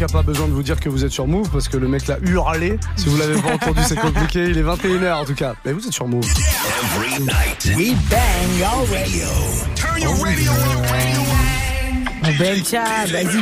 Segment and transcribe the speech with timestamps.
[0.00, 1.76] qu'il n'y a pas besoin de vous dire que vous êtes sur Move parce que
[1.76, 2.78] le mec l'a hurlé.
[2.96, 4.44] Si vous l'avez pas entendu, c'est compliqué.
[4.48, 5.54] Il est 21h en tout cas.
[5.64, 6.24] Mais vous êtes sur Move.
[6.24, 7.76] Every night.
[7.76, 9.28] We bang your radio.
[9.74, 10.52] Turn your radio
[12.22, 12.32] on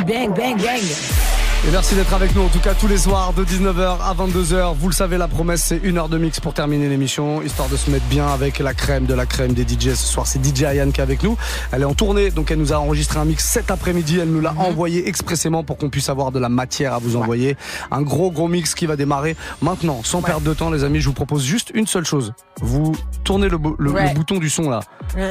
[0.05, 1.28] bang, bang, bang.
[1.67, 4.75] Et merci d'être avec nous en tout cas tous les soirs de 19h à 22h.
[4.75, 7.75] Vous le savez, la promesse c'est une heure de mix pour terminer l'émission, histoire de
[7.75, 9.89] se mettre bien avec la crème de la crème des DJ.
[9.89, 11.37] Ce soir c'est DJ Ayane qui est avec nous.
[11.73, 14.19] Elle est en tournée, donc elle nous a enregistré un mix cet après-midi.
[14.19, 14.59] Elle nous l'a mhm.
[14.59, 17.57] envoyé expressément pour qu'on puisse avoir de la matière à vous envoyer.
[17.91, 19.99] Un gros gros mix qui va démarrer maintenant.
[20.03, 22.33] Sans perdre de temps les amis, je vous propose juste une seule chose.
[22.61, 22.95] Vous
[23.25, 24.79] tournez le, bouton du son là,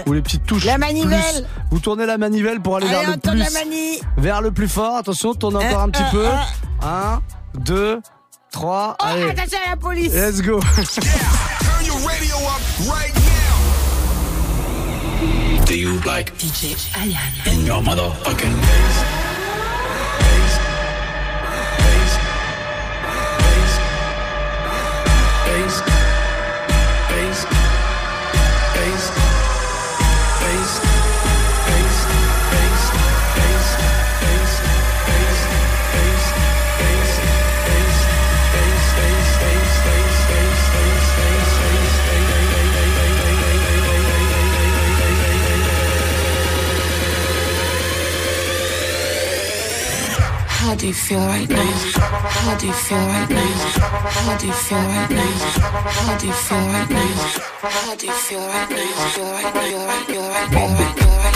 [0.06, 0.66] ou les petites touches.
[0.66, 1.46] La manivelle.
[1.70, 4.96] Vous tournez la manivelle pour aller vers le plus, vers le plus fort.
[4.96, 6.17] Attention, tournez encore un petit peu.
[6.82, 7.22] Un,
[7.54, 8.00] deux,
[8.50, 8.96] trois.
[9.00, 9.22] Oh, allez.
[9.30, 10.12] à la police.
[10.12, 10.60] Let's go.
[15.66, 19.17] Do you like DJ Ayan in your motherfucking
[50.68, 51.64] How do you feel right now?
[51.64, 53.40] How do you feel right now?
[53.40, 55.24] How do you feel right now?
[55.24, 57.06] How do you feel right now?
[57.62, 58.76] How do you feel right now?
[58.76, 61.27] Right, right, right, right, right.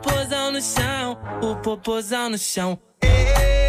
[0.00, 1.18] Popozão no chão.
[1.42, 2.78] O popozão no chão.
[3.02, 3.59] Eu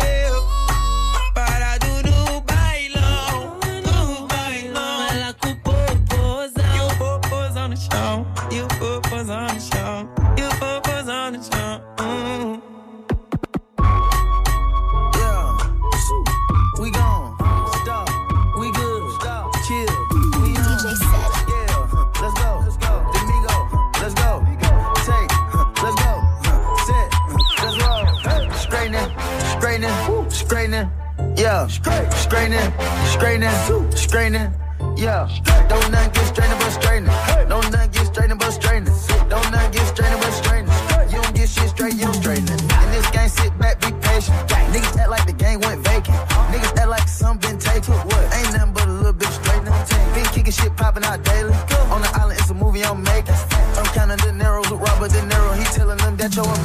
[31.52, 31.68] Yeah.
[31.68, 32.72] Straightening.
[33.12, 33.92] Straightening.
[33.92, 34.54] Straightening.
[34.96, 35.28] Yeah.
[35.68, 37.12] Don't nothing get straightening but straightening.
[37.50, 38.96] Don't nothing get straightening but straightening.
[39.28, 40.72] Don't nothing get straightening but straightening.
[41.12, 42.48] You don't get shit straight, you don't straighten.
[42.48, 44.38] In this game, sit back, be patient.
[44.72, 46.16] Niggas act like the game went vacant.
[46.16, 46.56] Uh-huh.
[46.56, 47.96] Niggas act like some been taken.
[48.08, 48.24] What?
[48.32, 49.76] Ain't nothing but a little bit straightening.
[50.16, 51.52] Been kicking shit popping out daily.
[51.92, 53.36] On the island, it's a movie I'm making.
[53.76, 55.52] I'm counting De Niro, look Robert De Niro.
[55.60, 56.46] He telling them that you're.
[56.48, 56.64] Put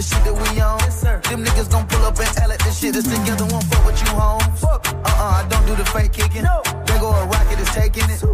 [0.00, 0.78] the shit that we on.
[1.28, 3.44] Them niggas gon' pull up and act like this shit is together.
[3.46, 4.40] Won't fuck with you, home.
[4.62, 6.42] Uh-uh, I don't do the fake kicking.
[6.42, 8.29] They go a rocket is taking it.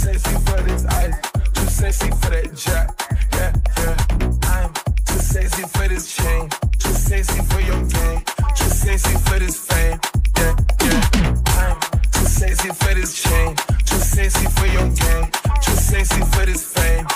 [0.00, 1.14] Sexy for this ice.
[1.52, 2.88] Too sexy for that jack.
[3.36, 3.96] Yeah, yeah.
[4.48, 4.72] I'm
[5.04, 6.48] too sexy for this chain.
[6.78, 8.22] Too sexy for your game.
[8.56, 10.00] Too sexy for this fame.
[10.38, 11.36] Yeah, yeah.
[11.60, 11.76] I'm
[12.12, 13.56] too sexy for this chain.
[13.84, 15.26] Too sexy for your game.
[15.62, 17.06] Too sexy for this fame.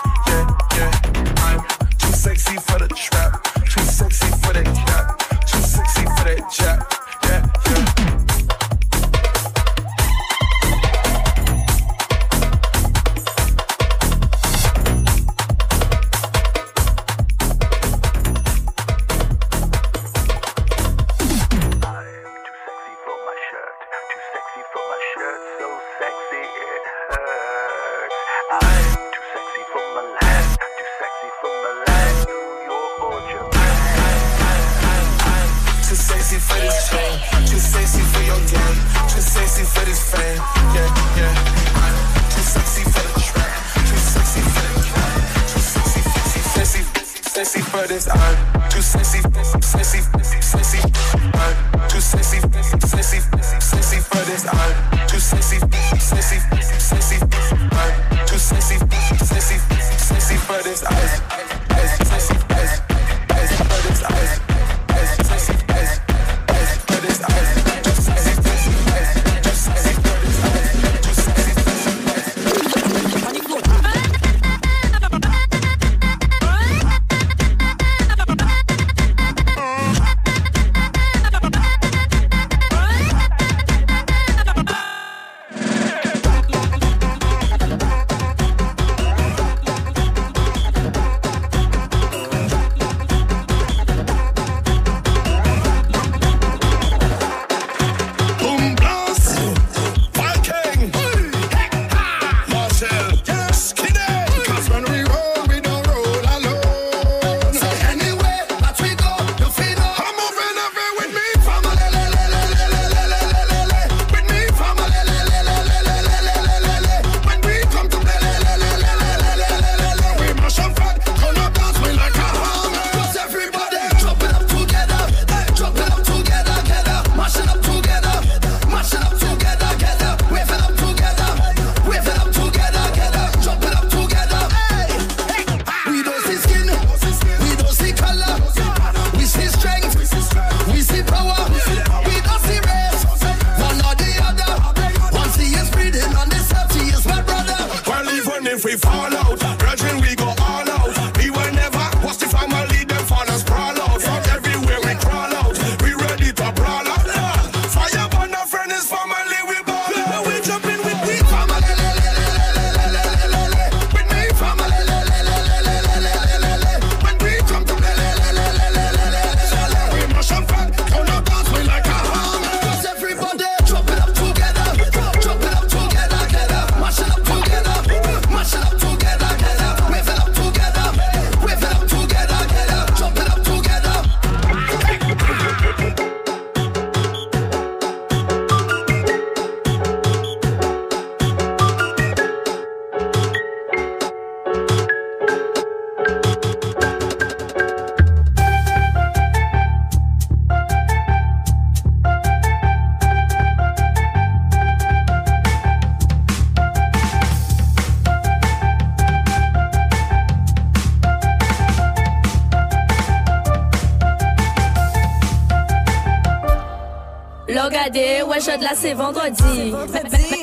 [217.84, 219.74] Ouais, je de là, c'est vendredi.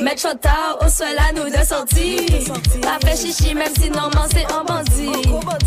[0.03, 2.27] Mettre chota au sol à nous de sortie.
[2.81, 5.09] Pas fait chichi, même si normalement c'est un bandit.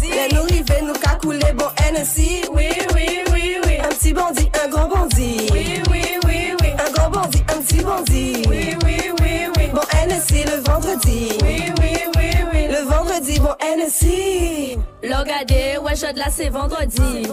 [0.03, 2.43] Les nous river, nous qu'a coulé, bon NSI.
[2.53, 3.79] Oui, oui, oui, oui.
[3.83, 5.49] Un petit bandit, un grand bandit.
[5.53, 6.69] Oui, oui, oui, oui.
[6.79, 8.43] Un grand bandit, un petit bandit.
[8.49, 9.67] Oui, oui, oui, oui.
[9.75, 11.29] Bon NSI le vendredi.
[11.43, 12.69] Oui, oui, oui, oui.
[12.69, 13.55] Le vendredi, bon
[13.87, 14.79] NSI.
[15.03, 17.29] Logadé, ouais, je de là, c'est vendredi.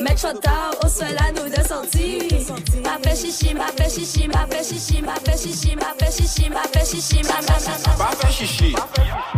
[0.00, 0.50] Mettre chota
[0.82, 2.28] au sol à nous de sortie.
[2.82, 6.48] Pas fait chichi, pas fait chichi, pas fait chichi, pas fait chichi, pas fait chichi,
[6.50, 7.98] pas fait chichi, pas fait chichi.
[7.98, 8.74] Pas fait chichi.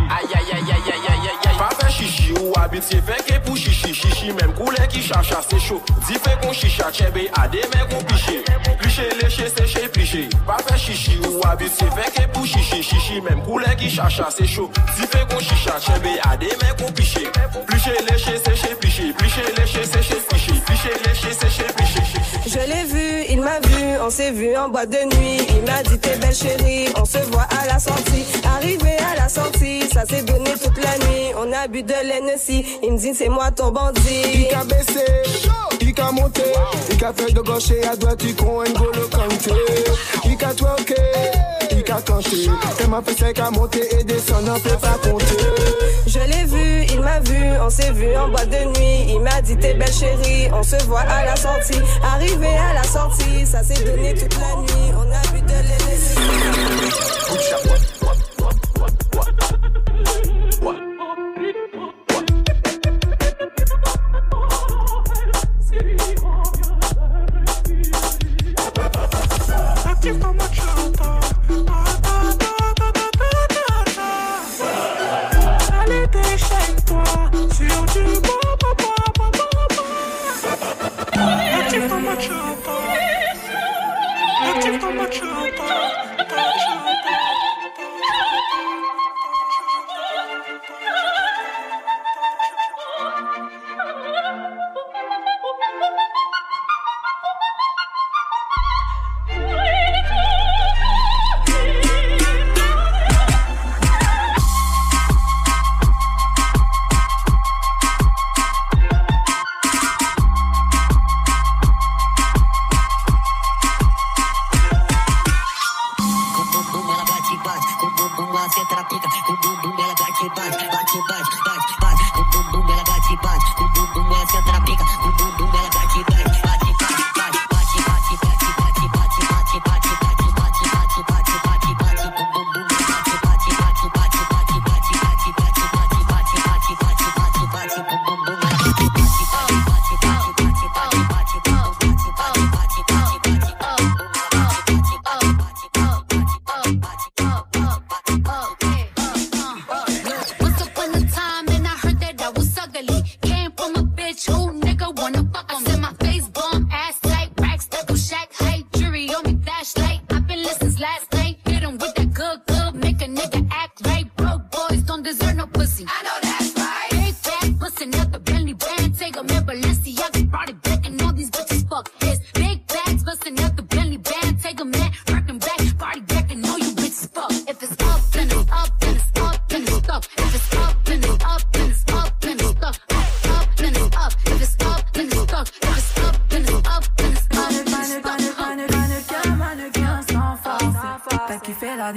[0.09, 1.57] Aïe aïe aïe aïe aïe aïe aïe.
[1.57, 3.93] Pas fait chichi ou habite c'est fait que pour chichi.
[3.93, 5.81] Chichi même coulé qui chacha c'est chaud.
[6.07, 8.43] Dis fait qu'on chicha tchèbe à des mecs qu'on piché.
[8.79, 10.29] Pliché, léché, séché, pliché.
[10.45, 12.81] Pas fait chichi ou habite c'est fait que pour chichi.
[12.81, 14.71] Chichi même coulé qui chacha c'est chaud.
[14.95, 17.27] Dis fait qu'on chicha tchèbe à des mecs qu'on piché.
[17.67, 19.13] Pliché, léché, séché, pliché.
[19.17, 20.53] Pliché, léché, séché, pliché.
[20.65, 22.01] Pliché, léché, séché, pliché.
[22.45, 25.45] Je l'ai vu, il m'a vu, on s'est vu en boîte de nuit.
[25.49, 28.25] Il m'a dit t'es belle chérie, on se voit à la sortie.
[28.55, 31.33] Arrivé à la sortie, ça s'est donné toute la nuit.
[31.37, 34.47] On a bu de l'Hennessy, il me dit c'est moi ton bandit.
[34.49, 35.05] Il a baissé,
[35.76, 36.43] il a monté,
[36.91, 39.51] il a fait de gauche et à droite, il con N'Golo Kanté.
[40.25, 40.95] Il a twerké,
[41.71, 42.49] il canté.
[42.83, 45.25] Et m'a fait sec à monter et descendre, on peut pas compter.
[46.05, 49.13] Je l'ai vu, il m'a vu, on s'est vu en boîte de nuit.
[49.15, 51.81] Il m'a dit t'es belle chérie, on se voit à la sortie.
[52.03, 54.93] Arrivé à la sortie, ça s'est donné toute la nuit.
[54.95, 55.57] On a bu de
[65.79, 66.01] Thank
[70.05, 70.66] you so much.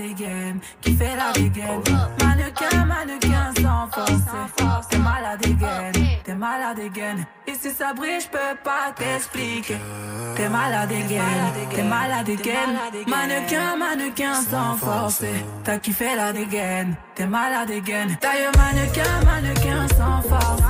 [0.00, 1.82] Dégaine, kiffé la dégaine.
[2.22, 4.88] Mannequin, mannequin sans force.
[4.88, 5.92] T'es malade dégaine,
[6.24, 7.26] t'es malade dégaine.
[7.46, 9.76] Et si ça brille, j'peux pas t'expliquer.
[10.36, 11.22] T'es malade dégaine,
[11.74, 12.78] t'es malade dégaine.
[13.06, 15.22] Mannequin, mannequin sans force.
[15.64, 18.16] T'as kiffé la dégaine, t'es malade dégaine.
[18.20, 20.62] D'ailleurs, mannequin, mannequin sans force.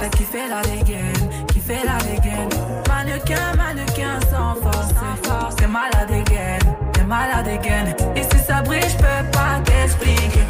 [0.00, 2.50] T'as kiffé la dégaine, kiffé la dégaine.
[2.88, 5.56] Mannequin, mannequin sans force.
[5.56, 6.65] T'es malade dégaine,
[7.06, 7.94] malade dégaine.
[8.14, 10.44] Et si ça brille, j'peux pas t'expliquer.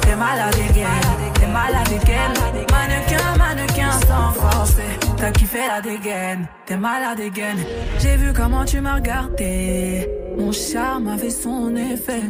[0.00, 2.34] T'es malade dégaine, t'es malade dégaine.
[2.70, 4.76] Mannequin, mannequin sans force.
[5.16, 7.58] T'as kiffé la dégaine, t'es malade dégaine.
[7.98, 10.08] J'ai vu comment tu m'as regardé.
[10.38, 12.22] Mon charme avait son effet.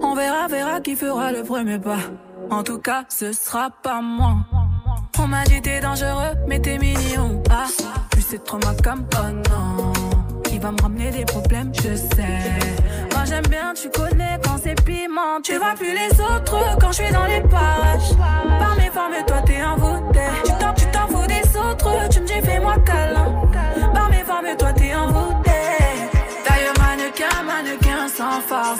[0.00, 1.98] On verra, verra qui fera le premier pas.
[2.50, 4.36] En tout cas, ce sera pas moi.
[5.18, 7.42] On m'a dit t'es dangereux, mais t'es mignon.
[7.50, 7.66] Ah,
[8.10, 9.97] plus c'est trop ma comme oh non.
[10.58, 12.42] Il va me ramener des problèmes, je sais.
[13.12, 15.40] Moi j'aime bien, tu connais quand c'est piment.
[15.40, 18.10] Tu vois plus les autres quand je suis dans les parages.
[18.58, 20.18] Par mes formes, toi t'es envoûté.
[20.44, 23.48] Tu t'en, tu t'en fous des autres, tu me dis fais-moi câlin.
[23.94, 25.52] Par mes formes, toi t'es envoûté.
[26.44, 28.78] D'ailleurs, mannequin, Mannequin, sans force.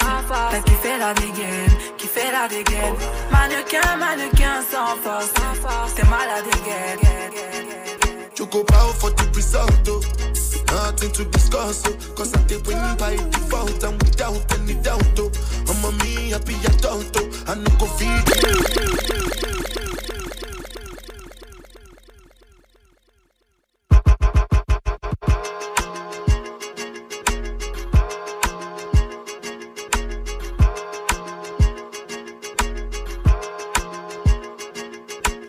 [0.50, 2.96] T'as qui fait la dégaine, qui fait la dégaine.
[3.30, 5.32] Mannequin, mannequin sans force.
[5.94, 7.07] T'es malade dégaine.
[8.50, 10.00] Choco power for the result, oh.
[10.72, 12.14] Nothing to discuss, oh.
[12.14, 15.30] Cause I did win by default and without any doubt, oh.
[15.68, 17.28] I'm a me happy adult, oh.
[17.46, 18.24] I no go feed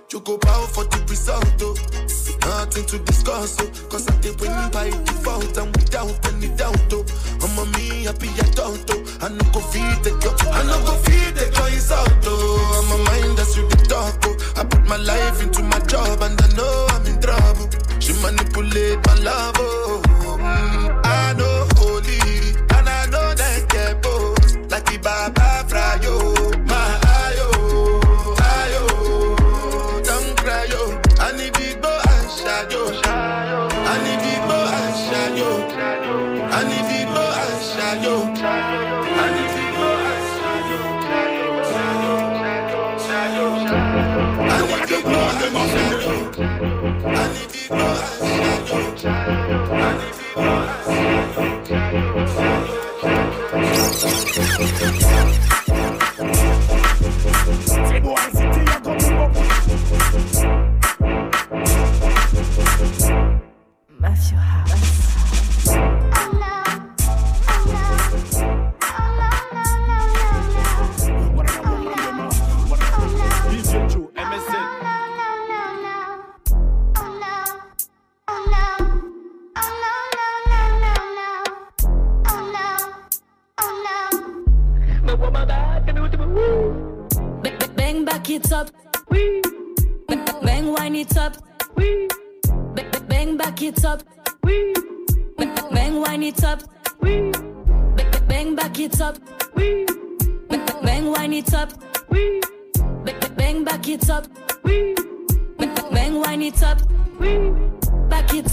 [0.09, 1.88] Choco power for the result, oh.
[2.69, 3.87] Nothing to discuss, oh.
[3.89, 7.03] Cause I did win by default and without any doubt, oh.
[7.41, 9.17] I'm a me happy adult, oh.
[9.21, 12.77] I no go feed the girl, I no go feed the girl is out, oh.
[12.77, 14.53] I'm a mind that's you the talk, oh.
[14.55, 17.69] I put my life into my job and I know I'm in trouble.
[17.99, 20.08] She manipulate my love, oh.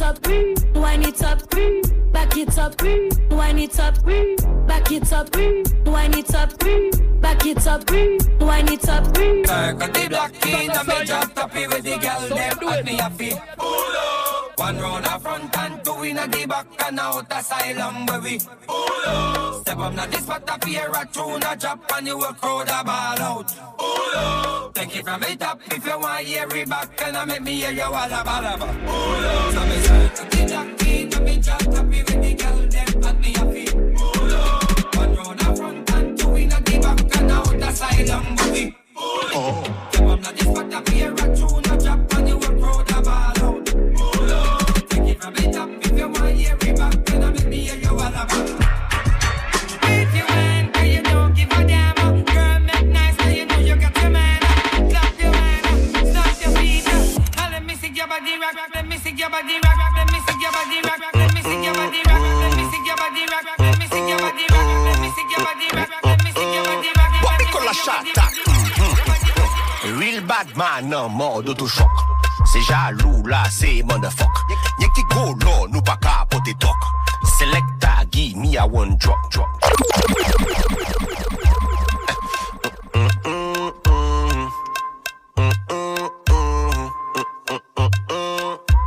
[0.07, 0.27] Up,
[0.75, 1.51] wine it up,
[2.12, 2.81] back it up,
[3.31, 3.97] wine it up,
[4.66, 5.37] back it up,
[5.85, 6.59] wine it up,
[7.21, 7.90] back it up,
[8.40, 9.05] wine it up.
[9.05, 14.46] Got the black in and me just happy with the girl them at me happy.
[14.57, 18.38] One round a front and two in a the back and out asylum where we
[18.38, 22.69] Step up now this spot a pair a tune a drop and you will crowd
[22.69, 24.75] a ball out.
[24.75, 27.57] Take it from the top if you want hear it back and I make me
[27.57, 29.53] hear you all a ball about.
[29.53, 30.42] So me say to the
[30.88, 33.66] in and me just happy with the girl them at me happy.
[34.97, 38.77] One round a front and two in a the back and out asylum where we
[39.90, 41.66] Step up now this spot a pair a tune
[70.57, 71.90] man en mode autochoc.
[72.47, 74.31] C'est jaloux là, c'est motherfuck.
[74.81, 76.77] Y'a qui go là, nous pas capoter toc.
[77.38, 79.49] Selecta, give me a one drop, drop.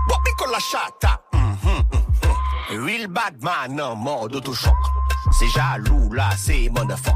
[0.08, 1.20] What we call a shatta?
[2.72, 4.74] Real bad man en mode autochoc.
[5.32, 7.16] C'est jaloux là, c'est motherfuck.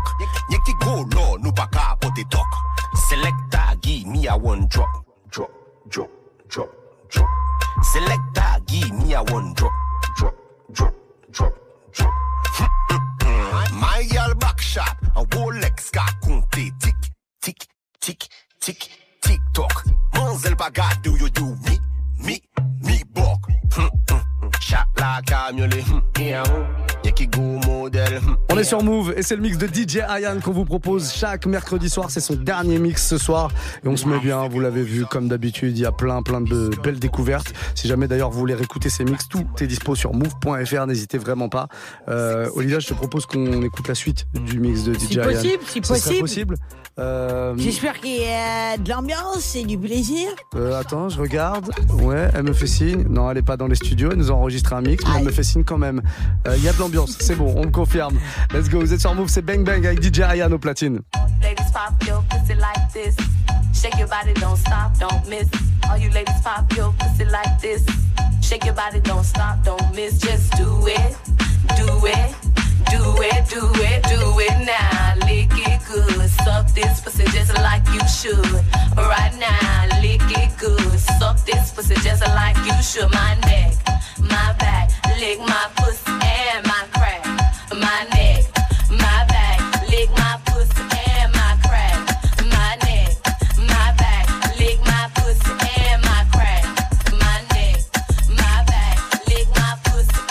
[0.50, 2.48] Y'a qui go là, nous pas capoter toc.
[3.10, 5.52] Selecta, give me a one drop, drop,
[5.90, 6.10] drop,
[6.48, 6.70] drop,
[7.10, 7.30] drop.
[7.82, 9.72] Selecta, give me a one drop,
[10.16, 10.36] drop,
[10.72, 10.94] drop,
[11.32, 11.54] drop,
[11.92, 12.14] drop.
[13.74, 16.96] My girl back shot, a Rolex ka compter tic,
[17.42, 17.68] tic,
[18.00, 18.28] tic,
[18.60, 18.90] tic,
[19.22, 19.84] tic toc.
[20.14, 21.80] Manzel baga do you do me,
[22.24, 22.42] me,
[22.82, 23.48] me bok?
[24.62, 26.44] Shot la camiolet, hum, yeah,
[28.50, 31.46] On est sur Move et c'est le mix de DJ Ayan qu'on vous propose chaque
[31.46, 32.10] mercredi soir.
[32.10, 33.52] C'est son dernier mix ce soir
[33.84, 34.48] et on se met bien.
[34.48, 37.54] Vous l'avez vu comme d'habitude, il y a plein plein de belles découvertes.
[37.76, 40.88] Si jamais d'ailleurs vous voulez réécouter ces mix, tout est dispo sur move.fr.
[40.88, 41.68] N'hésitez vraiment pas.
[42.10, 45.20] Euh, Olivia, je te propose qu'on écoute la suite du mix de DJ
[45.68, 46.56] si Possible, si possible.
[47.00, 50.30] Euh, J'espère qu'il y a de l'ambiance et du plaisir.
[50.56, 51.72] Euh, attends, je regarde.
[52.02, 53.06] Ouais, elle me fait signe.
[53.10, 54.10] Non, elle est pas dans les studios.
[54.12, 56.02] Elle nous enregistre un mix, mais elle me fait signe quand même.
[56.56, 58.20] Il y a de l'ambiance ambiance, c'est bon, on confirme.
[58.54, 61.02] Let's go, vous êtes sur Move, c'est Bang Bang avec DJ Ryan au platine.
[61.42, 63.16] Ladies pop your pussy like this.
[63.74, 65.48] Shake your body, don't stop, don't miss.
[65.90, 67.84] All you ladies pop your pussy like this.
[68.42, 70.20] Shake your body, don't stop, don't miss.
[70.20, 71.16] Just do it,
[71.76, 72.36] do it,
[72.90, 75.16] do it, do it, do it now.
[75.28, 78.64] Lick it good, suck this pussy just like you should.
[78.96, 83.12] Right now, lick it good, suck this pussy just like you should.
[83.12, 83.74] My neck,
[84.20, 86.93] my back, lick my pussy and my
[87.72, 88.46] my neck,
[88.90, 91.98] my back, lick my pussy and my crack.
[92.46, 93.16] My neck,
[93.58, 94.28] my back,
[94.60, 96.66] lick my pussy and my crack.
[97.12, 97.80] My neck,
[98.30, 100.24] my back, lick my pussy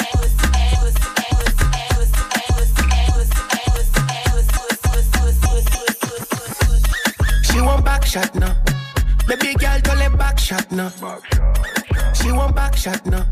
[7.42, 8.56] She want back shot now.
[9.26, 10.90] Baby girl, tell him back shot now.
[12.14, 13.26] She want back shot now.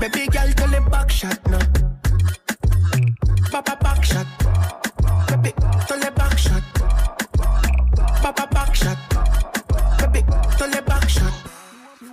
[0.00, 1.93] Baby girl, tell her back shot now.
[3.54, 4.26] Papa backshot.
[5.30, 5.54] Bébé,
[5.88, 6.64] dans les backshot.
[8.20, 8.98] Papa backshot.
[10.00, 10.24] Bébé,
[10.58, 11.32] dans les backshot.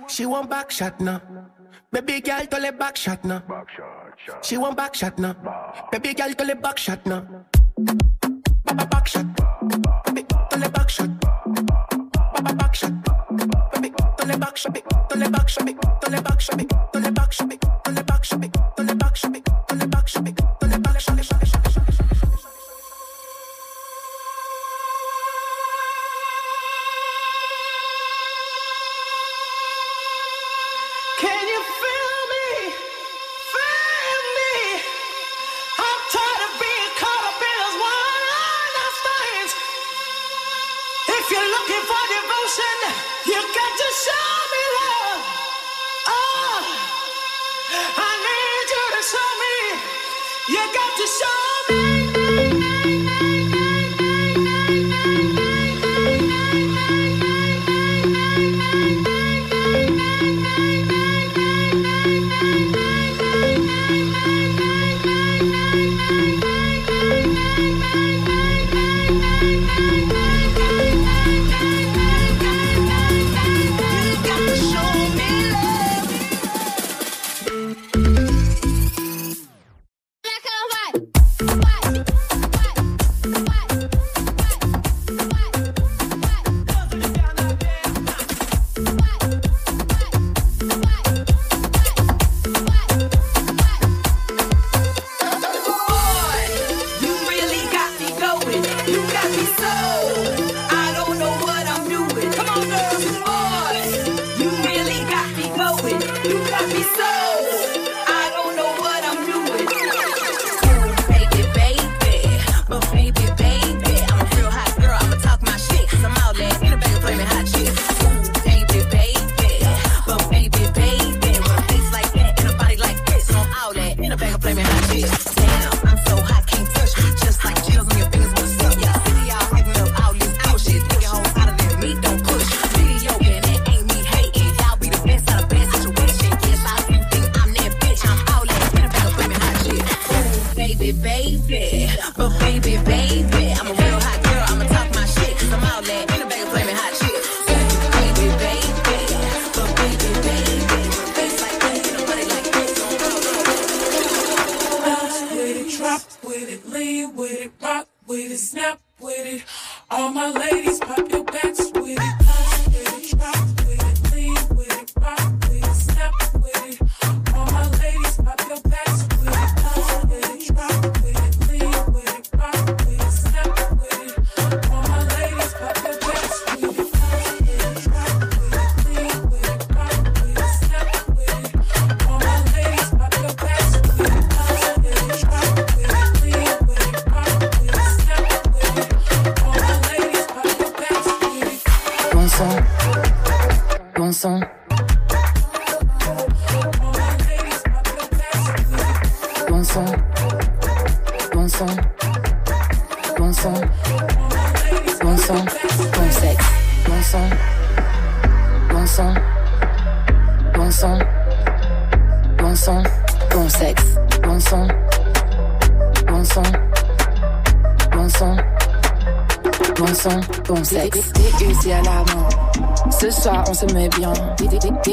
[0.06, 1.20] She want backshot now.
[1.90, 3.42] Baby girl, dans les backshot now.
[4.40, 5.34] She want backshot now.
[5.90, 7.24] Baby girl, dans les backshot now.
[8.64, 9.26] Papa backshot.
[10.06, 11.08] Bébé, dans les backshot.
[12.36, 12.92] Papa backshot.
[13.72, 14.70] Bébé, dans les backshot.
[15.10, 15.64] Dans les backshot.
[15.64, 15.66] Dans les backshot.
[16.00, 16.56] Dans les backshot.
[16.92, 17.71] Dans les backshot.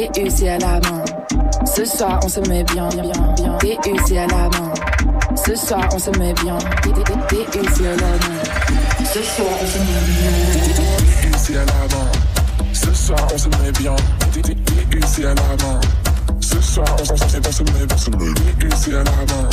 [0.08, 1.04] DUC à la main.
[1.66, 3.04] Ce soir, on se met bien, bien,
[3.36, 3.58] bien.
[3.58, 4.74] DUC à la main.
[5.36, 6.58] Ce soir, on se met bien.
[6.84, 8.40] DUC à la main.
[9.04, 10.72] Ce soir, on se met bien.
[11.34, 12.08] DUC à la main.
[12.72, 13.96] Ce soir, on se met bien.
[14.32, 15.82] DUC à la main.
[16.40, 18.32] Ce soir, on se met bien.
[18.58, 19.50] DUC à la main.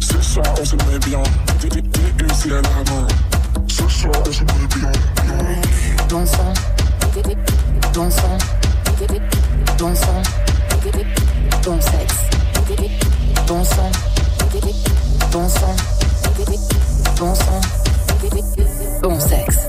[0.00, 1.22] Ce soir, on se met bien.
[1.62, 3.06] DUC à la main.
[3.68, 4.92] Ce soir, on se met bien.
[6.10, 6.52] Bon son,
[7.94, 8.38] bon son,
[9.78, 10.22] bon son,
[11.64, 12.16] bon sexe,
[13.46, 13.90] bon son,
[15.30, 15.76] bon son,
[17.20, 17.60] bon son,
[19.02, 19.68] bon sexe,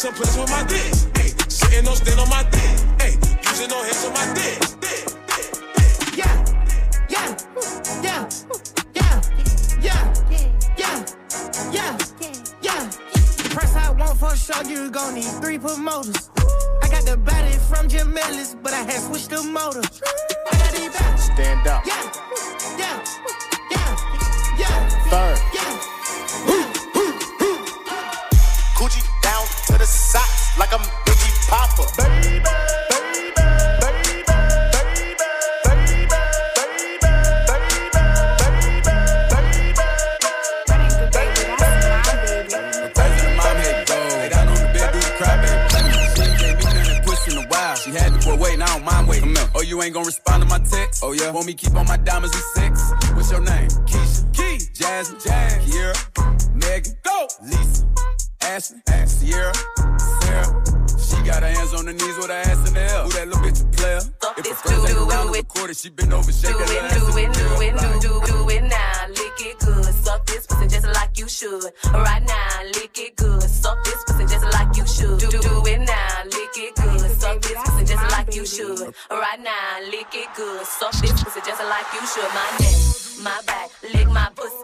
[0.00, 0.94] she made some plans with my dick.
[1.16, 2.59] Hey, sitting on stand on my dick.
[54.90, 55.20] Jasmine.
[55.20, 55.54] Jazz.
[55.64, 55.94] Kiera.
[56.52, 56.92] Megan.
[57.04, 57.28] Go.
[57.46, 57.86] Lisa.
[58.42, 58.82] Ashley.
[59.06, 59.54] Sierra.
[60.18, 60.50] Sarah.
[60.98, 63.02] She got her hands on her knees with her ass in the air.
[63.06, 64.02] Who that little bitch a player?
[64.36, 66.90] If a friends ain't around to record it, she been over shaking Do her it,
[66.90, 69.06] ass do it, do it, do, it, do it now.
[69.14, 69.94] Lick it good.
[69.94, 71.70] Suck this pussy just like you should.
[71.94, 73.42] Right now, lick it good.
[73.42, 75.18] Suck this pussy just like you should.
[75.20, 76.24] Do, do, it now.
[76.34, 77.10] Lick it good.
[77.14, 78.92] Suck this pussy just like you should.
[79.08, 80.66] Right now, lick it good.
[80.66, 82.30] Suck this pussy just like you should.
[82.34, 82.76] My neck,
[83.22, 84.59] my back, lick my pussy and my crack.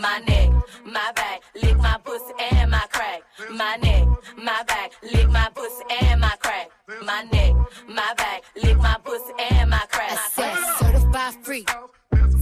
[0.00, 0.50] My neck,
[0.86, 3.22] my back, lick my pussy and my crack.
[3.50, 6.70] My neck, my back, lick my pussy and my crack.
[7.04, 7.54] My neck,
[7.86, 10.12] my back, lick my pussy and my crack.
[10.12, 11.66] I said certified free,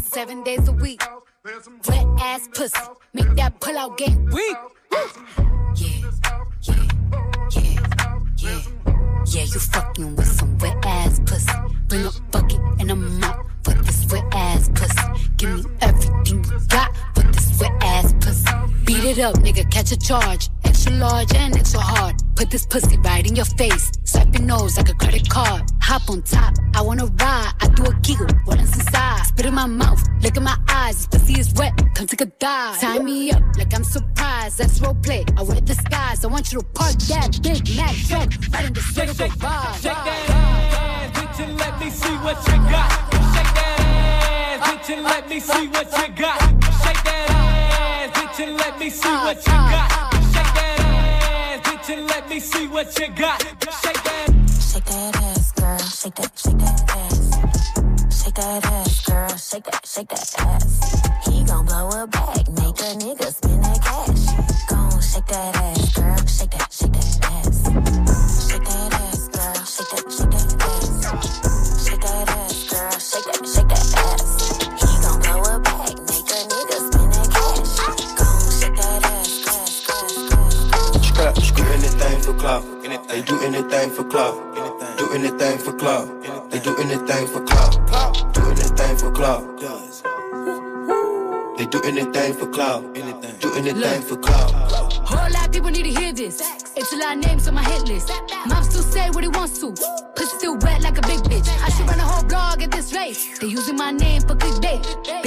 [0.00, 1.02] seven days a week.
[1.88, 2.78] Wet ass pussy,
[3.12, 4.56] make that pull out game weak.
[5.74, 6.10] Yeah,
[6.62, 6.88] yeah,
[7.50, 7.78] yeah,
[8.38, 8.60] yeah.
[9.26, 11.52] Yeah, you fucking with some wet ass pussy.
[11.88, 15.28] Bring a bucket and a mop for this wet ass pussy.
[15.36, 18.48] Give me everything you got for this wet ass pussy.
[18.84, 20.48] Beat it up, nigga, catch a charge.
[20.64, 22.14] Extra large and extra hard.
[22.36, 23.90] Put this pussy right in your face.
[24.04, 25.62] Swipe your nose like a credit card.
[25.82, 27.52] Hop on top, I wanna ride.
[27.60, 29.26] I do a giggle, what is inside?
[29.26, 31.06] Spit in my mouth, look in my eyes.
[31.06, 32.80] This pussy is wet, come take a dive.
[32.80, 34.58] Tie me up like I'm surprised.
[34.58, 35.24] That's role play.
[35.36, 36.24] I wear disguise.
[36.24, 39.28] I want you to park that big Mac truck right in the of the.
[39.74, 42.90] Shake that ass, bitch, and let me see what you got.
[43.34, 46.40] Shake that ass, bitch, and let me see what you got.
[46.82, 47.47] Shake that ass,
[48.38, 49.90] bitch, and let me see what you got.
[50.33, 53.42] Shake that ass, bitch, and let me see what you got.
[53.42, 54.29] Shake that.
[54.61, 55.79] Shake that ass, girl.
[55.79, 58.22] Shake that, shake that ass.
[58.22, 59.37] Shake that ass, girl.
[59.37, 61.27] Shake that, shake that ass.
[61.27, 64.24] He gon' blow it back, make a nigga spend that cash.
[64.68, 66.16] Gon' shake that ass, girl.
[66.27, 68.51] Shake that, shake that ass.
[68.51, 69.64] Shake that ass, girl.
[69.64, 70.07] Shake that
[93.68, 94.52] anything for clout.
[95.07, 96.40] Whole lot of people need to hear this.
[96.76, 98.11] It's a lot of names on my hit list.
[98.46, 99.72] Mom still say what he wants to.
[100.16, 101.48] Pussy still wet like a big bitch.
[101.62, 103.18] I should run a whole blog at this rate.
[103.40, 105.17] They using my name for clickbait.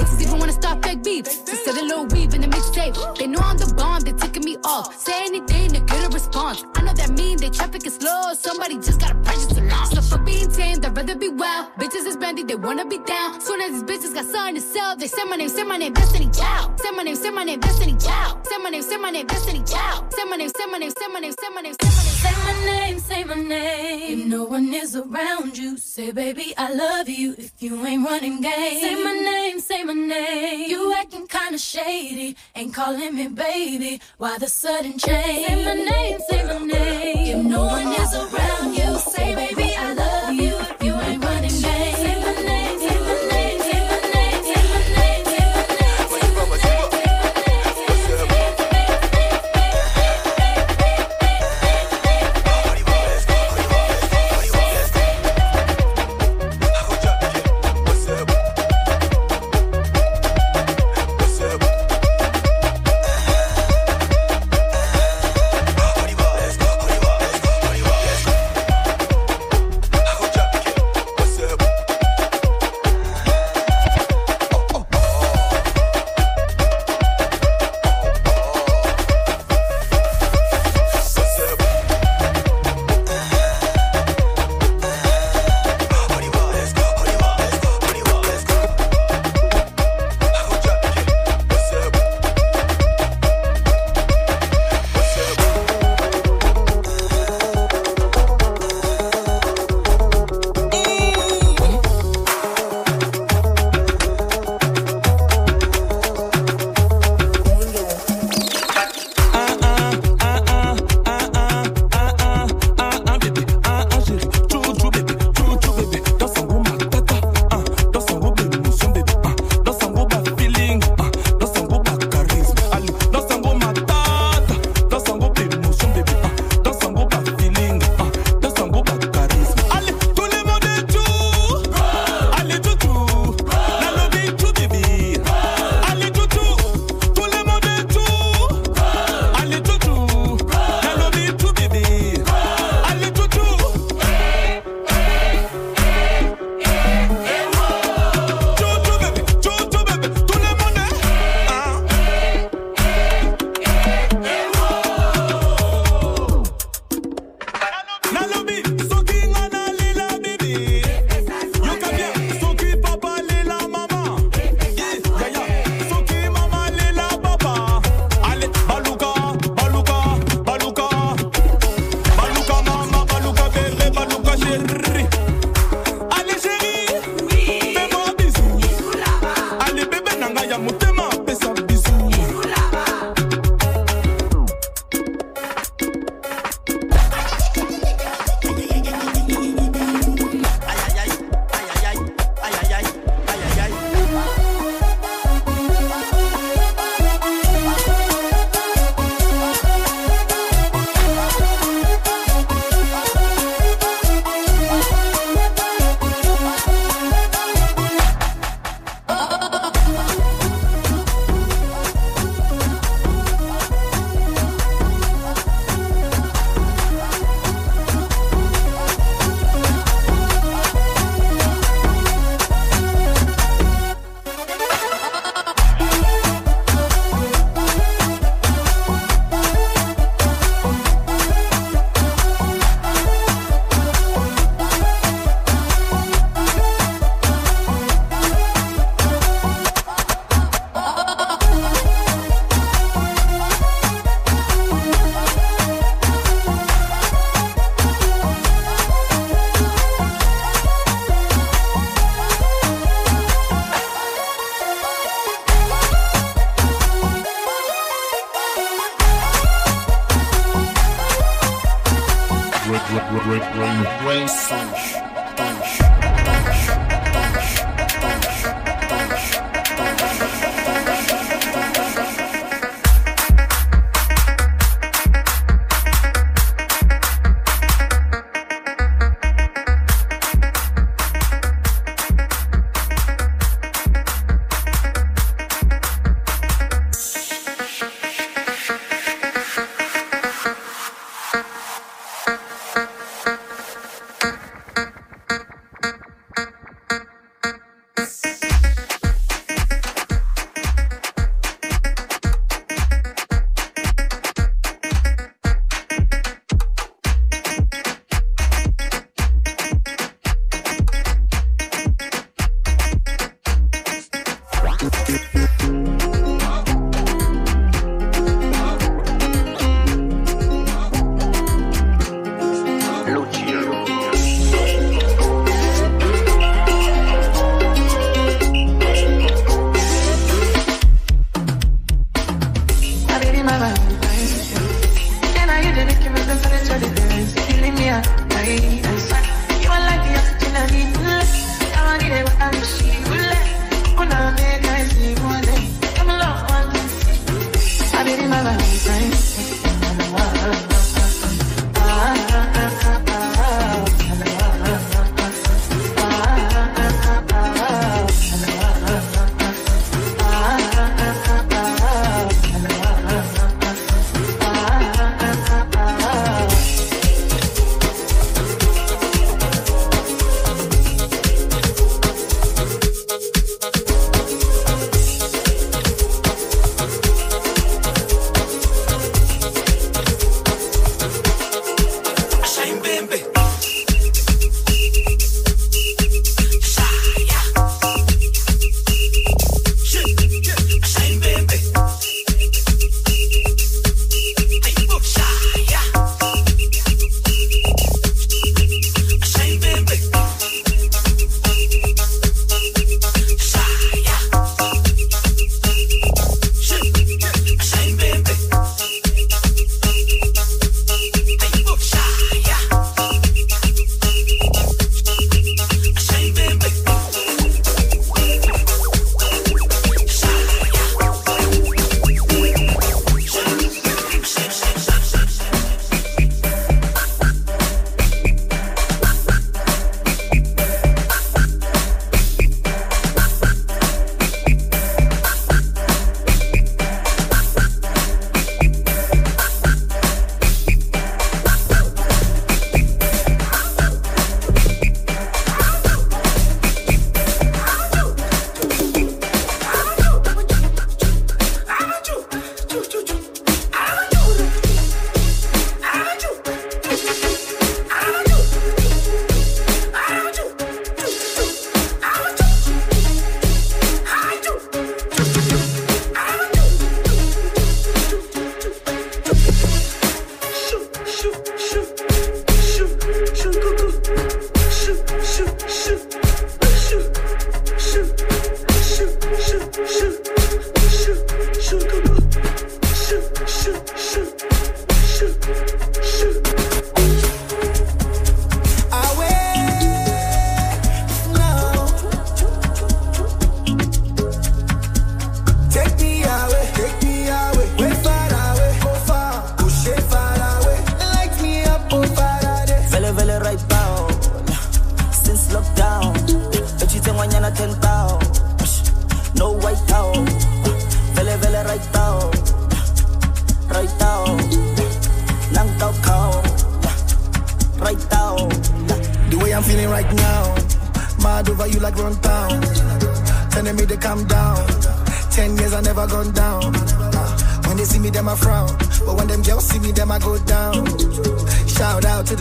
[12.51, 13.39] They wanna be down.
[13.39, 15.93] Soon as these bitches got something to sell, they say my name, say my name,
[15.93, 16.77] Destiny Child.
[16.81, 18.45] Say my name, say my name, Destiny Child.
[18.45, 20.13] Say my name, say my name, Destiny Child.
[20.13, 22.11] Say my name, say my name, say my name, say my name, say my name.
[22.23, 24.19] Say my name, say my name.
[24.19, 27.35] If no one is around you, say, baby, I love you.
[27.37, 30.69] If you ain't running game, say my name, say my name.
[30.69, 34.01] You acting kinda shady, ain't calling me baby.
[34.17, 35.47] Why the sudden change?
[35.47, 37.39] Say my name, say my name.
[37.39, 40.30] If no one is around you, say, baby, I love you.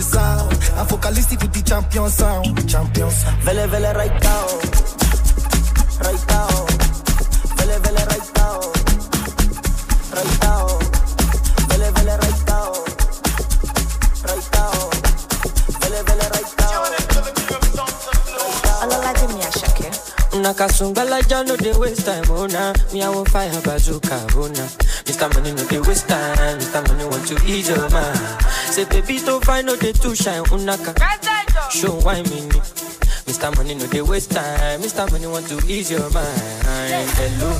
[0.00, 0.52] The sound.
[0.78, 2.46] I'm focalistic with the champion sound.
[2.68, 3.36] Champion sound.
[3.44, 4.48] Vele vele right down
[6.00, 6.66] Right down
[7.56, 8.60] Vele vele right down
[10.16, 10.68] Right down
[11.68, 12.72] Vele vele right down
[14.28, 14.90] Right down
[15.80, 16.80] Vele vele right down
[18.82, 19.90] Alala de mi ashake.
[20.32, 22.72] Una kasungala ja no dey waste time, oh nah.
[22.92, 24.68] Me I want fire bazooka, oh nah.
[25.04, 25.32] Mr.
[25.34, 26.86] Money no dey waste time, Mr.
[26.88, 28.18] Money want to ease your mind.
[28.70, 30.94] Say baby to find no dey too shine, unaka.
[31.70, 32.58] Show why me ni.
[33.28, 33.54] Mr.
[33.56, 35.10] Money no dey waste time, Mr.
[35.10, 36.32] Money want to ease your mind.
[37.18, 37.50] Hello,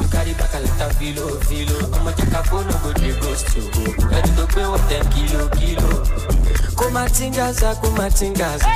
[0.00, 1.96] you carry back a lot of filo, filo.
[1.96, 3.62] I'ma take a phone, no go dey ghost you.
[4.08, 6.31] Ready to pay what them kilo, kilo.
[6.76, 8.66] Kumatingaza kumatingaza.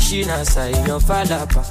[0.00, 1.62] Shinasa èèyàn fàlàpà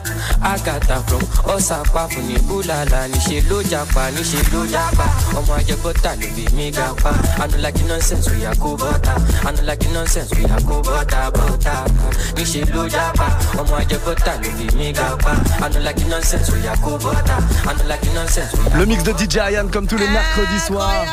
[0.51, 1.21] àgàtà from
[1.55, 5.05] ọ̀sàpá fún ní búlàlà níṣẹ́ ló japa níṣẹ́ ló japa
[5.39, 7.11] ọmọ ajẹbọ́tà ló bí mi ga pa
[7.43, 9.13] anulaki nonsense oya kó bọ́tà
[9.47, 11.73] anulaki nonsense oya kó bọ́tà bọ́tà
[12.35, 13.27] níṣẹ́ ló japa
[13.61, 15.33] ọmọ ajẹbọ́tà ló bí mi ga pa
[15.65, 17.35] anulaki nonsense oya kó bọ́tà
[17.69, 21.07] anulaki nonsense oya Le mix de DJ Ayan comme tous les mercredis soirs.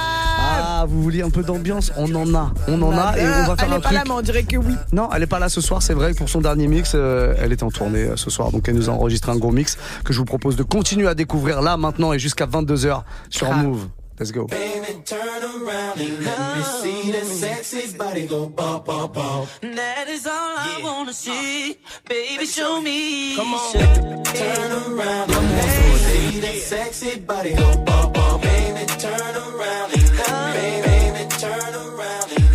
[0.82, 3.54] Ah, vous voulez un peu d'ambiance On en a, on en a et on va
[3.56, 3.92] faire Elle un est pas truc.
[3.98, 4.74] là, mais on dirait que oui.
[4.92, 6.12] Non, elle est pas là ce soir, c'est vrai.
[6.12, 8.90] Pour son dernier mix, euh, elle est en tournée euh, ce soir, donc elle nous
[8.90, 12.12] a enregistré un gros mix que je vous propose de continuer à découvrir là, maintenant
[12.12, 13.86] et jusqu'à 22h sur Move.
[14.18, 14.46] Let's go.
[14.46, 19.48] Baby, turn around and let me see that sexy body go bump, bump, bump.
[19.62, 21.76] That is all I wanna see.
[22.08, 23.36] Baby, show me.
[23.36, 28.42] Come on, turn around and let me see that sexy body go bump, bump.
[28.42, 32.46] Baby, turn around baby baby turn around baby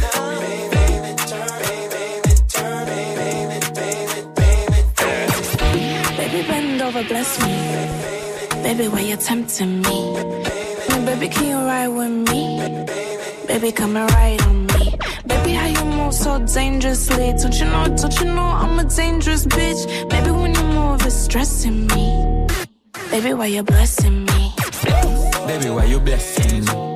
[0.75, 3.67] baby turn around
[6.17, 7.55] baby bend over bless me.
[8.63, 10.13] Baby, why you tempting me?
[11.05, 12.59] Baby, can you ride with me?
[13.47, 14.95] Baby, come right on me.
[15.25, 17.33] Baby, how you move so dangerously?
[17.33, 20.09] Don't you know, don't you know I'm a dangerous bitch?
[20.09, 22.47] Baby, when you move, it's stressing me.
[23.09, 24.53] Baby, why you blessing me?
[25.47, 26.86] Baby, why you blessing me?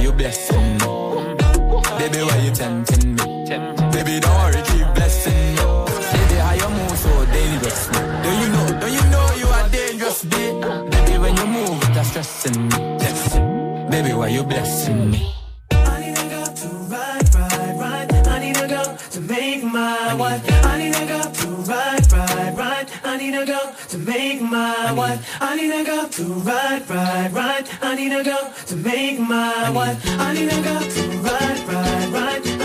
[0.00, 0.86] Baby, you blessing me?
[1.98, 3.44] Baby, why you tempting me?
[3.92, 5.60] Baby, don't worry, keep blessing me.
[6.12, 7.86] Baby, how you move so dangerous?
[7.88, 10.62] Do you know, do you know you are dangerous, babe?
[10.90, 13.90] Baby, when you move, it's stressing me.
[13.90, 15.39] Baby, why you blessing me?
[25.10, 25.38] Wife.
[25.40, 27.68] I need a girl to ride, ride, ride.
[27.82, 29.98] I need a girl to make my wife.
[30.06, 32.59] I need a girl to ride, ride, ride.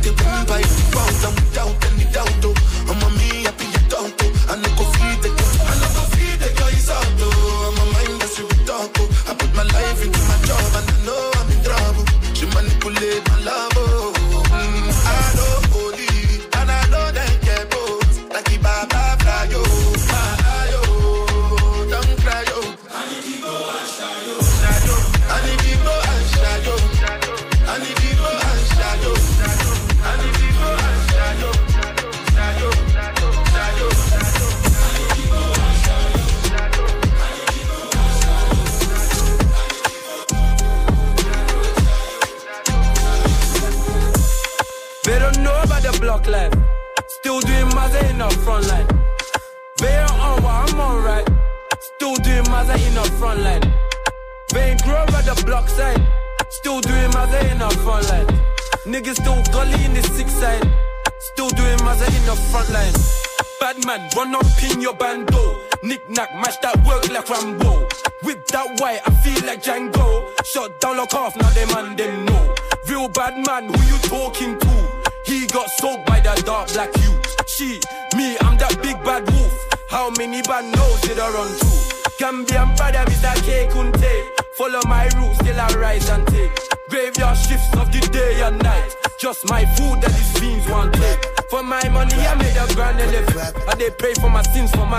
[0.00, 0.66] like a gun pipe.
[0.92, 1.76] Bounce, I'm down,
[2.12, 2.54] tell though.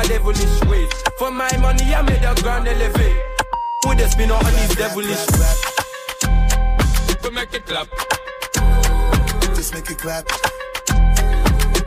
[0.07, 0.91] Devilish ways.
[1.17, 3.17] For my money, I made a grand elevate.
[3.83, 5.25] Who they spin on these devilish
[7.23, 7.87] We make it clap.
[9.55, 10.25] Just make it clap.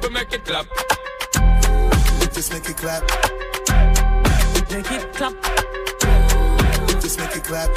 [0.03, 0.67] We make it clap.
[2.33, 3.03] Just make it clap.
[4.71, 5.35] Make it clap,
[7.01, 7.71] Just make it clap.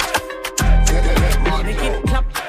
[1.64, 2.47] make it clap.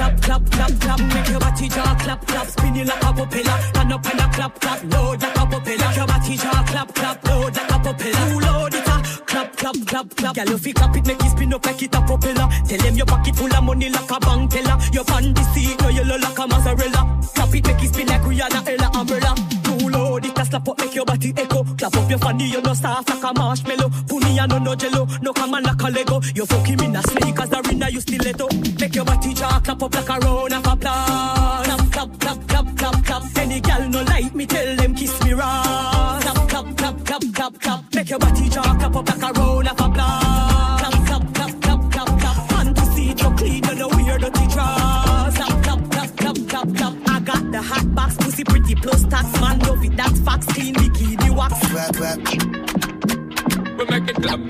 [0.00, 3.60] Clap, clap, clap, clap, make your body jaw clap, clap, spin you like a propeller.
[3.68, 5.76] Stand up and a clap, clap, load like a propeller.
[5.76, 8.16] Make your body jaw clap, clap, load like a propeller.
[8.16, 9.04] Who load it up?
[9.26, 10.34] Clap, clap, clap, clap.
[10.36, 12.48] Girl, if you clap it, make it spin up like it a propeller.
[12.66, 14.78] Tell them your pocket full of money like a bank teller.
[14.90, 17.20] Your pan the seat, no yellow like a mozzarella.
[17.34, 19.59] Clap it, make it spin like Rihanna, Ella, umbrella.
[20.24, 21.64] It, a slap up, make your body echo.
[21.64, 23.90] Clap up your fanny, you no soft like a marshmallow.
[24.08, 26.20] Puni and no no jello, no come on like a Lego.
[26.34, 28.48] You fuck him in a sneakers, arena, you stiletto.
[28.78, 31.66] Make your body jaw clap up like a round of applause.
[31.66, 33.22] Clap, clap, clap, clap, clap, clap.
[33.38, 36.18] Any gal no like me, tell them kiss me raw.
[36.22, 37.94] Clap, clap, clap, clap, clap, clap.
[37.94, 40.29] Make your body jaw clap up like a round of applause.
[48.90, 49.96] Pussy pretty plus tax man love it.
[49.96, 51.54] That fox clean bikini wax.
[51.70, 52.18] Clap, clap.
[53.78, 54.40] We make it clap.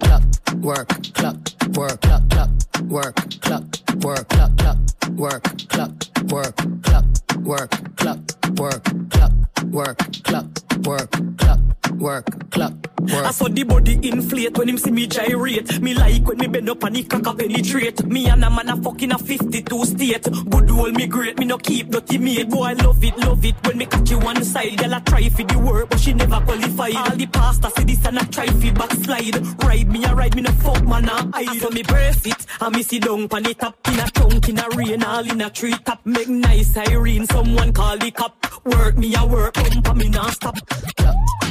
[0.00, 0.22] clap,
[0.54, 1.36] work, clap,
[1.76, 2.50] work, clap, clap,
[2.82, 3.62] work, clap,
[4.04, 4.78] work, clap, clap,
[5.10, 5.90] work, clap,
[6.24, 7.02] work, clap,
[7.42, 8.18] work, clap,
[8.58, 9.32] work, clap,
[9.64, 10.46] work, clap,
[10.86, 11.60] work, clap,
[11.98, 13.26] work, clap, work.
[13.26, 15.80] I saw the body inflate when him see me gyrate.
[15.80, 18.04] Me like when me bend up and the cock a penetrate.
[18.04, 20.22] Me and a man a fucking a 52 state.
[20.22, 22.48] Good old me great, me no keep dirty mate.
[22.48, 24.78] Boy, I love it, love it when me catch you one side.
[24.78, 26.96] Girl, I try for the work, but she never qualified.
[26.96, 29.64] All the pasta say this and I try for backslide.
[29.64, 31.60] Ride me, I ride me no fuck man, I hide.
[31.60, 34.58] So me brace it, I me sit down pan it up in a trunk, in
[34.58, 36.04] a rain, all in a tree top.
[36.04, 38.34] Make nice siren, someone call the cop.
[38.64, 40.56] Work me, I work, pump me non stop.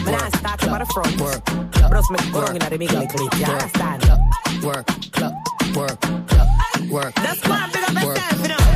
[0.07, 1.19] When I start about the front.
[1.19, 3.39] Work, club, Bros me go inna the middle clip.
[3.39, 4.03] You understand?
[4.63, 5.33] Work, club,
[5.75, 7.15] work, club, work, club, work.
[7.15, 8.66] That's why I big up myself, you know.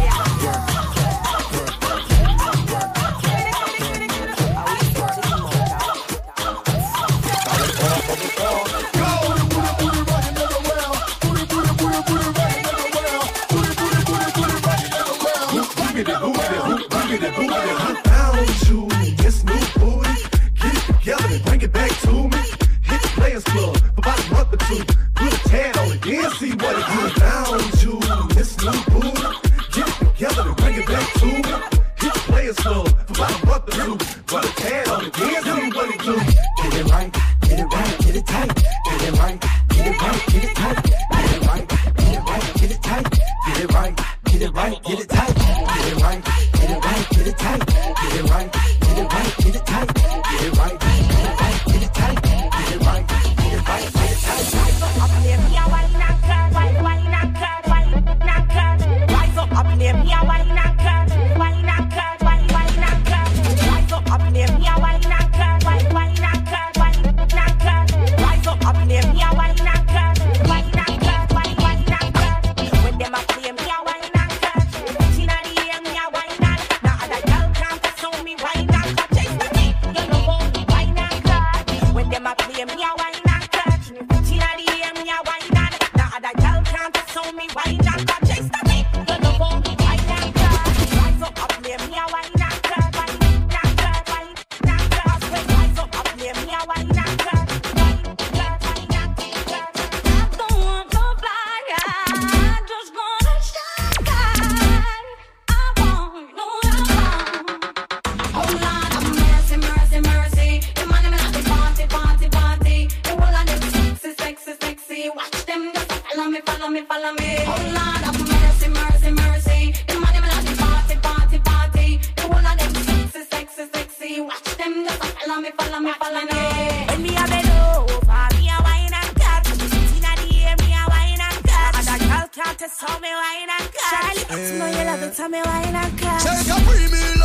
[116.62, 117.38] Follow me, follow me, follow me.
[117.47, 119.74] Oh Lord have mercy, mercy, mercy.
[119.88, 122.01] The man them at the party, party, party.
[122.16, 124.22] The whole of them sexy, sexy, sexy.
[124.22, 126.86] Watch them just follow me, follow me, follow me.
[126.88, 129.47] When me a bend over, me a wine and cut.
[129.49, 131.74] Inna the air, me a wine and cut.
[131.80, 133.89] And a girl can't test how me wine and cut.
[133.89, 136.22] Charlie, you know you love it, me wine and cut.
[136.22, 137.21] Take a premium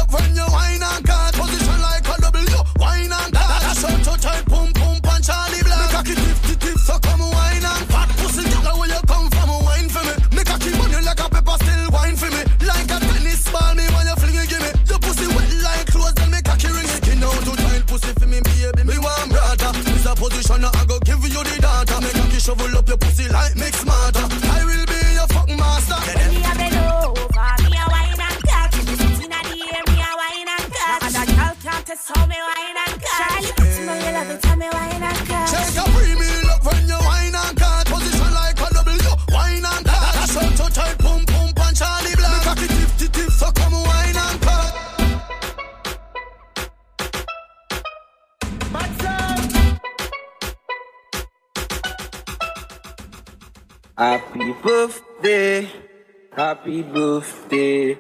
[56.66, 57.98] happy birthday,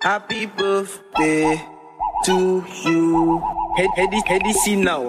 [0.00, 1.54] happy birthday
[2.24, 3.40] to you.
[3.76, 5.08] Head, heady, heady, see now.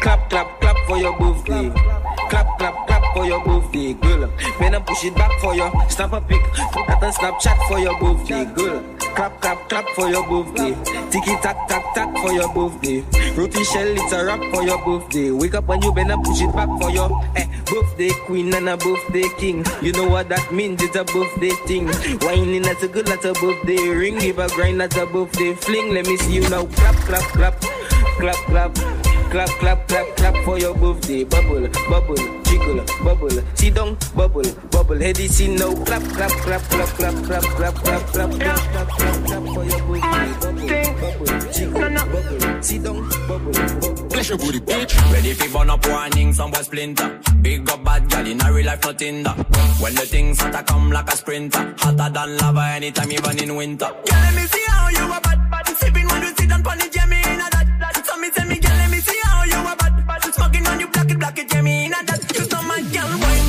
[0.00, 1.68] Clap, clap, clap for your birthday.
[2.30, 4.30] Clap, clap, clap for your birthday, girl.
[4.60, 5.68] Then I push it back for you.
[5.88, 6.40] Snap a pic,
[6.72, 8.80] put that on Snapchat for your birthday, girl.
[9.16, 10.70] Clap, clap, clap for your birthday.
[11.10, 13.02] Tiki tack, tack, tack for your birthday.
[13.34, 15.32] Roti shell, it's a wrap for your birthday.
[15.32, 18.76] Wake up when you and push it back for your eh, birthday queen and a
[18.76, 19.64] birthday king.
[19.82, 20.80] You know what that means?
[20.80, 21.88] It's a birthday thing.
[22.22, 24.18] Whining that's a good, that's a birthday ring.
[24.18, 25.92] Give a grind, that's a birthday fling.
[25.92, 26.66] Let me see you now.
[26.66, 27.60] Clap, clap, clap,
[28.20, 29.07] clap, clap.
[29.30, 31.24] Clap, clap, clap, clap for your birthday.
[31.24, 33.42] Bubble, bubble, jiggle, bubble.
[33.54, 34.98] See down, bubble, bubble.
[34.98, 38.88] Hey, this is no clap, clap, clap, clap, clap, clap, clap, clap, clap, clap, clap,
[38.88, 40.84] clap, clap for your birthday.
[40.94, 42.62] Bubble, bubble, jiggle, bubble.
[42.62, 44.08] See down, bubble, bubble.
[44.28, 45.12] Your booty, bitch.
[45.12, 47.20] Ready for burn up warning, some boy splinter.
[47.40, 49.24] Big up bad gal in a real life, not in.
[49.24, 53.56] When the things start to come like a sprinter, hotter than lava anytime, even in
[53.56, 53.86] winter.
[53.86, 56.78] Girl, let me see how you are bad, bad, sipping when you sit down on
[56.78, 56.97] the
[61.28, 62.38] Lock it, yeah, me in that.
[62.38, 63.47] You know my girl, wine.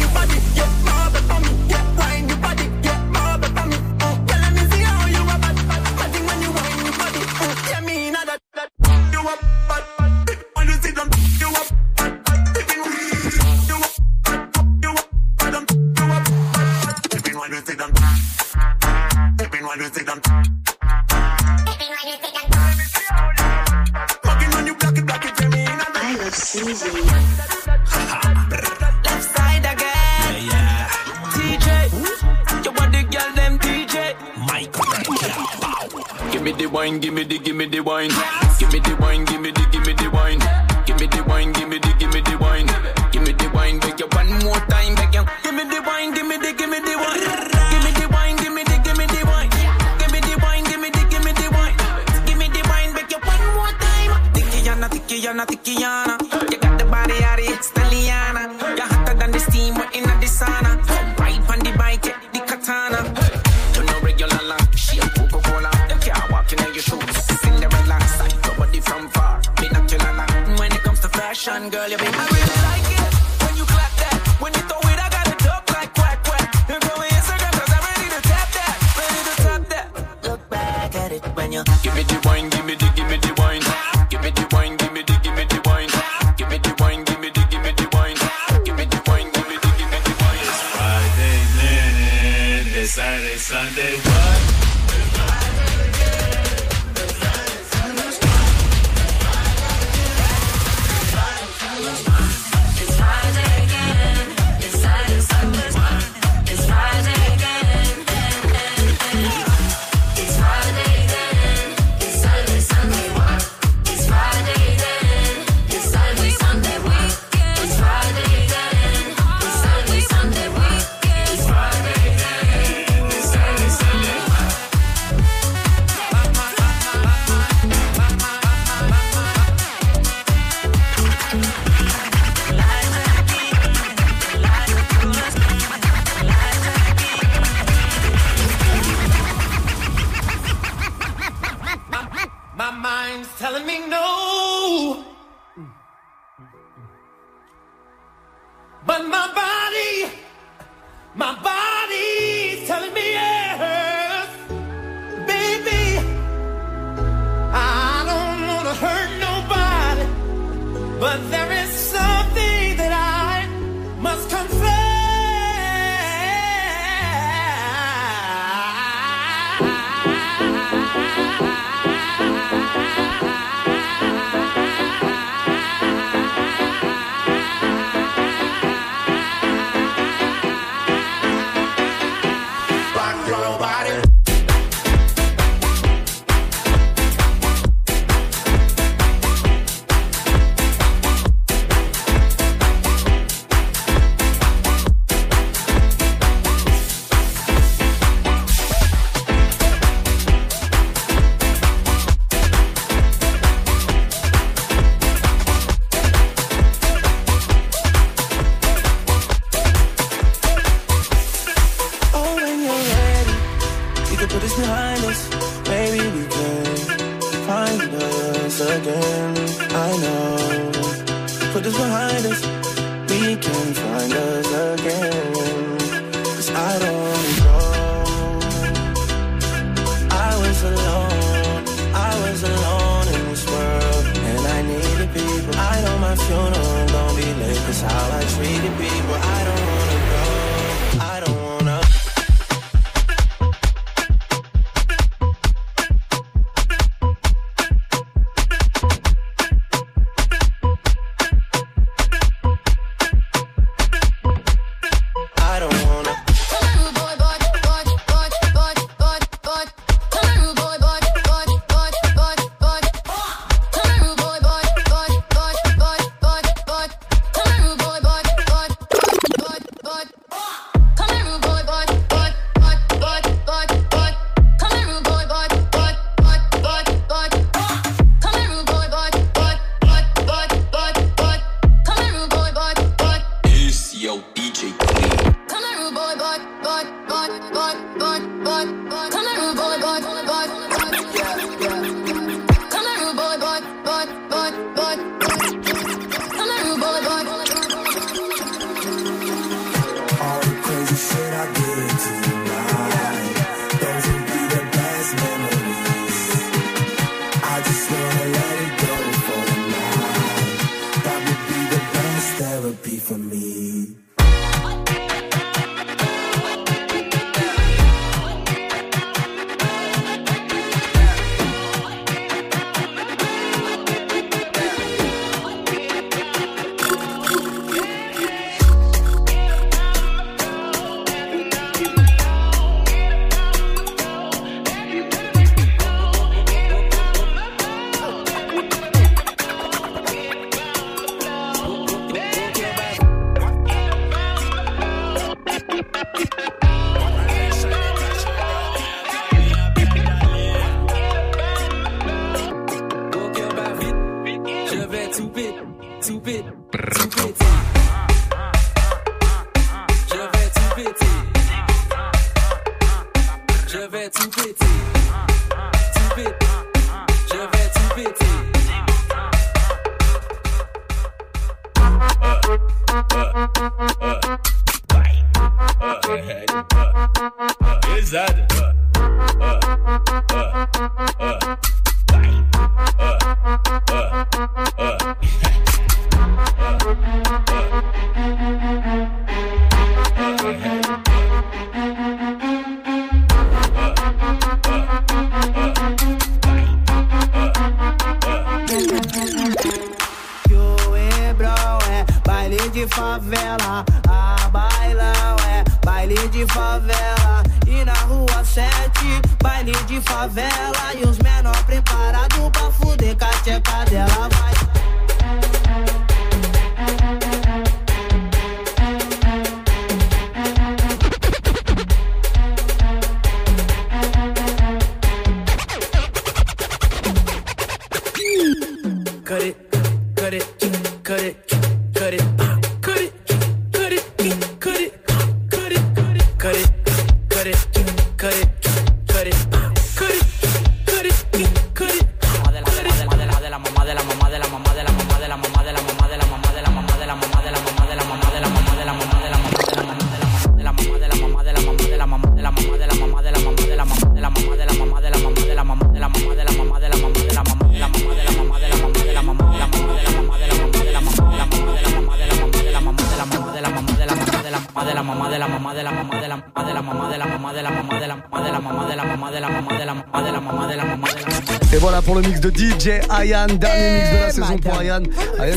[36.89, 38.09] wine, give me the, give me the wine.
[38.59, 39.68] Give me the wine, give me the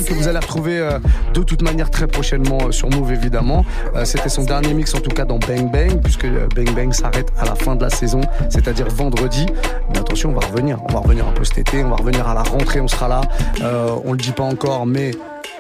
[0.03, 0.98] Que vous allez retrouver euh,
[1.34, 3.64] de toute manière très prochainement euh, sur Move évidemment.
[3.94, 7.28] Euh, C'était son dernier mix en tout cas dans Bang Bang puisque Bang Bang s'arrête
[7.38, 9.46] à la fin de la saison, c'est-à-dire vendredi.
[9.90, 12.26] Mais attention, on va revenir, on va revenir un peu cet été, on va revenir
[12.28, 13.20] à la rentrée, on sera là.
[13.62, 15.12] Euh, on le dit pas encore, mais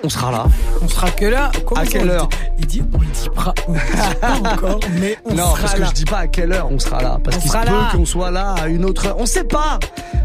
[0.04, 0.44] on sera là.
[0.82, 2.28] On sera que là À quelle heure
[2.58, 5.60] Il dit, on le dit pas, on le dit pas encore, mais on non, sera
[5.60, 5.86] parce que là.
[5.88, 7.18] je dis pas à quelle heure on sera là.
[7.22, 7.90] Parce qu'il se peut là.
[7.94, 9.16] qu'on soit là à une autre heure.
[9.18, 9.78] On sait pas.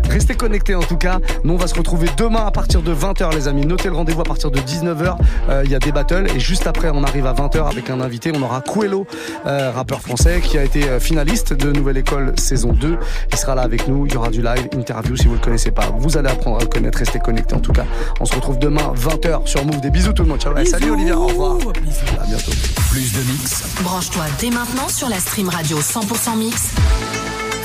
[0.09, 1.19] Restez connectés en tout cas.
[1.43, 3.65] Nous, on va se retrouver demain à partir de 20h, les amis.
[3.65, 5.17] Notez le rendez-vous à partir de 19h.
[5.49, 6.27] Euh, Il y a des battles.
[6.35, 8.31] Et juste après, on arrive à 20h avec un invité.
[8.35, 9.05] On aura Coelho,
[9.45, 12.97] euh, rappeur français, qui a été euh, finaliste de Nouvelle École saison 2.
[13.31, 14.05] Il sera là avec nous.
[14.05, 15.89] Il y aura du live, interview si vous le connaissez pas.
[15.97, 16.97] Vous allez apprendre à le connaître.
[16.97, 17.85] Restez connectés en tout cas.
[18.19, 19.81] On se retrouve demain 20h sur Move.
[19.81, 20.39] Des bisous tout le monde.
[20.39, 20.53] Ciao.
[20.65, 21.17] Salut Olivia.
[21.17, 21.57] Au revoir.
[21.57, 22.51] À bientôt.
[22.91, 23.63] Plus de mix.
[23.83, 26.71] Branche-toi dès maintenant sur la stream radio 100% mix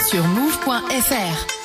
[0.09, 1.62] sur move.fr.